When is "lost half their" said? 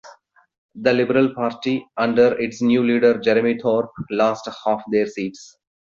4.09-5.05